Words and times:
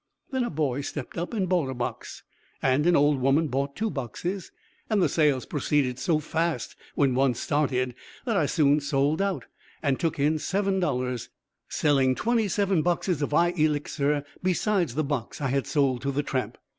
Then 0.31 0.43
a 0.43 0.49
boy 0.49 0.81
stepped 0.81 1.15
up 1.15 1.31
and 1.31 1.47
bought 1.47 1.69
a 1.69 1.75
box, 1.75 2.23
and 2.59 2.87
an 2.87 2.95
old 2.95 3.21
woman 3.21 3.49
bought 3.49 3.75
two 3.75 3.91
boxes, 3.91 4.51
and 4.89 4.99
the 4.99 5.07
sales 5.07 5.45
proceeded 5.45 5.99
so 5.99 6.17
fast 6.17 6.75
when 6.95 7.13
once 7.13 7.39
started 7.39 7.93
that 8.25 8.35
I 8.35 8.47
soon 8.47 8.79
sold 8.79 9.21
out, 9.21 9.45
and 9.83 9.99
took 9.99 10.17
in 10.17 10.37
$7, 10.37 11.29
selling 11.69 12.15
twenty 12.15 12.47
seven 12.47 12.81
boxes 12.81 13.21
of 13.21 13.31
"Eye 13.31 13.49
Elixir" 13.55 14.25
besides 14.41 14.95
the 14.95 15.03
box 15.03 15.39
I 15.39 15.49
had 15.49 15.67
sold 15.67 16.01
to 16.01 16.11
the 16.11 16.23
tramp. 16.23 16.57